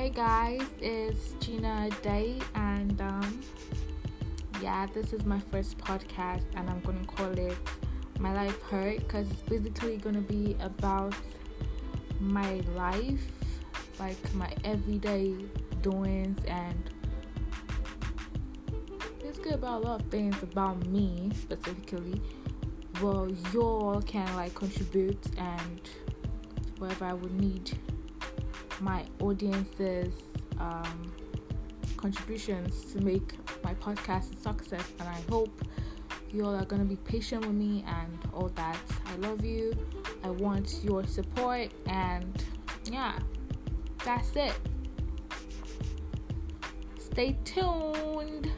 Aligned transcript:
Hey 0.00 0.08
guys, 0.08 0.62
it's 0.80 1.34
Gina 1.40 1.90
Day, 2.00 2.38
and 2.54 2.98
um, 3.02 3.42
yeah, 4.62 4.86
this 4.94 5.12
is 5.12 5.26
my 5.26 5.38
first 5.52 5.76
podcast, 5.76 6.42
and 6.56 6.70
I'm 6.70 6.80
gonna 6.80 7.04
call 7.04 7.38
it 7.38 7.54
My 8.18 8.32
Life 8.32 8.62
Heard 8.62 9.00
because 9.00 9.30
it's 9.30 9.42
basically 9.42 9.98
gonna 9.98 10.22
be 10.22 10.56
about 10.60 11.14
my 12.18 12.62
life, 12.74 13.26
like 13.98 14.16
my 14.32 14.50
everyday 14.64 15.34
doings, 15.82 16.42
and 16.46 16.90
basically 19.22 19.52
about 19.52 19.82
a 19.82 19.86
lot 19.86 20.00
of 20.00 20.06
things 20.10 20.42
about 20.42 20.82
me 20.86 21.30
specifically. 21.34 22.22
Well, 23.02 23.28
you 23.52 23.60
all 23.60 24.00
can 24.00 24.34
like 24.34 24.54
contribute 24.54 25.26
and 25.36 25.90
whatever 26.78 27.04
I 27.04 27.12
would 27.12 27.38
need 27.38 27.78
my 28.80 29.04
audience's 29.20 30.12
um, 30.58 31.12
contributions 31.96 32.92
to 32.92 33.00
make 33.00 33.34
my 33.62 33.74
podcast 33.74 34.34
a 34.34 34.40
success. 34.40 34.84
And 34.98 35.08
I 35.08 35.20
hope 35.30 35.64
you 36.32 36.44
all 36.44 36.54
are 36.54 36.64
going 36.64 36.82
to 36.82 36.88
be 36.88 36.96
patient 36.96 37.44
with 37.44 37.54
me 37.54 37.84
and 37.86 38.18
all 38.32 38.48
that. 38.54 38.78
I 39.06 39.16
love 39.16 39.44
you. 39.44 39.72
I 40.24 40.30
want 40.30 40.78
your 40.82 41.04
support. 41.06 41.70
And 41.86 42.44
yeah, 42.90 43.18
that's 44.04 44.34
it. 44.36 44.54
Stay 46.98 47.36
tuned. 47.44 48.50